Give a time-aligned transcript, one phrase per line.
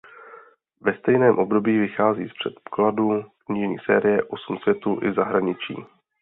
[0.81, 5.75] Ve stejném období vychází v překladu knižní série "Osm světů" i v zahraničí.